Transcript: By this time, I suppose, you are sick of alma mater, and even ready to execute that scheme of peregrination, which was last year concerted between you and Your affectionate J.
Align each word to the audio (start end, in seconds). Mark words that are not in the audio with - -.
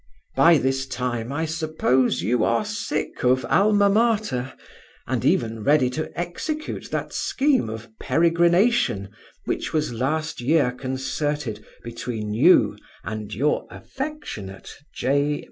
By 0.35 0.57
this 0.57 0.87
time, 0.87 1.31
I 1.31 1.45
suppose, 1.45 2.23
you 2.23 2.43
are 2.43 2.65
sick 2.65 3.23
of 3.23 3.45
alma 3.45 3.87
mater, 3.87 4.51
and 5.05 5.23
even 5.23 5.63
ready 5.63 5.91
to 5.91 6.11
execute 6.19 6.89
that 6.89 7.13
scheme 7.13 7.69
of 7.69 7.87
peregrination, 7.99 9.09
which 9.45 9.73
was 9.73 9.93
last 9.93 10.41
year 10.41 10.71
concerted 10.71 11.63
between 11.83 12.33
you 12.33 12.79
and 13.03 13.31
Your 13.31 13.67
affectionate 13.69 14.71
J. 14.91 15.39